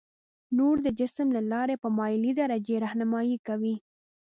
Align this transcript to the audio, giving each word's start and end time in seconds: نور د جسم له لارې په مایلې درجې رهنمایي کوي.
نور 0.57 0.75
د 0.85 0.87
جسم 0.99 1.27
له 1.35 1.41
لارې 1.51 1.75
په 1.83 1.87
مایلې 1.97 2.31
درجې 2.41 2.75
رهنمایي 2.85 3.37
کوي. 3.47 3.75